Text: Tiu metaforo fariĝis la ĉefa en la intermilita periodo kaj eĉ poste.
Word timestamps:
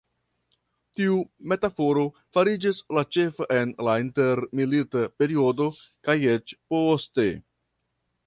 Tiu 0.99 1.17
metaforo 1.51 2.05
fariĝis 2.37 2.79
la 2.97 3.03
ĉefa 3.17 3.47
en 3.57 3.75
la 3.89 3.95
intermilita 4.05 5.05
periodo 5.23 5.67
kaj 6.09 6.17
eĉ 6.37 6.57
poste. 6.75 7.29